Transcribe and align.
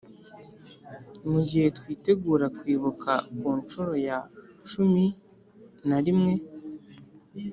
mu 1.31 1.39
gihe 1.49 1.67
twitegura 1.77 2.45
kwibuka 2.57 3.11
ku 3.37 3.47
nshuro 3.59 3.93
ya 4.07 4.17
cumin 4.69 5.13
a 5.97 5.99
rimwe 6.05 6.33